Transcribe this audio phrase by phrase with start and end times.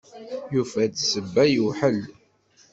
[0.53, 1.99] Yufa-d ssebba yewḥel.